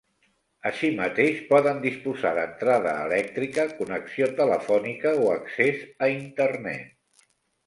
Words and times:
Així 0.67 0.87
mateix, 0.99 1.35
poden 1.51 1.81
disposar 1.83 2.31
d'entrada 2.37 2.93
elèctrica, 3.09 3.67
connexió 3.83 4.31
telefònica 4.41 5.13
o 5.27 5.29
accés 5.35 5.85
a 6.07 6.11
Internet. 6.17 7.31